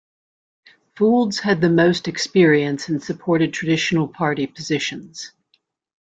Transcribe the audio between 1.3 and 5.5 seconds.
had the most experience and supported traditional party positions.